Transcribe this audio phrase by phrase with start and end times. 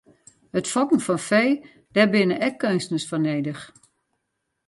[0.59, 1.53] It fokken fan fee,
[1.93, 3.63] dêr binne ek keunstners foar nedich.